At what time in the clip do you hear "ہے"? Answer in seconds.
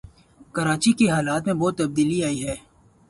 2.47-2.55